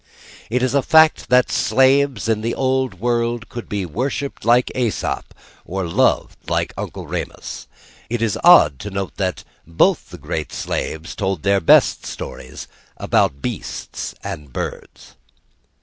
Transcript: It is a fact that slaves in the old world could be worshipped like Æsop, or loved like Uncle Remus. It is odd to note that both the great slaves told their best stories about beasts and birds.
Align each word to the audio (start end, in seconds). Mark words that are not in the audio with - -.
It 0.49 0.63
is 0.63 0.73
a 0.73 0.81
fact 0.81 1.29
that 1.29 1.51
slaves 1.51 2.27
in 2.27 2.41
the 2.41 2.55
old 2.55 2.95
world 2.99 3.49
could 3.49 3.69
be 3.69 3.85
worshipped 3.85 4.43
like 4.43 4.71
Æsop, 4.73 5.25
or 5.63 5.87
loved 5.87 6.49
like 6.49 6.73
Uncle 6.75 7.05
Remus. 7.05 7.67
It 8.09 8.19
is 8.19 8.35
odd 8.43 8.79
to 8.79 8.89
note 8.89 9.17
that 9.17 9.43
both 9.67 10.09
the 10.09 10.17
great 10.17 10.51
slaves 10.51 11.13
told 11.15 11.43
their 11.43 11.61
best 11.61 12.07
stories 12.07 12.67
about 12.97 13.43
beasts 13.43 14.15
and 14.23 14.51
birds. 14.51 15.17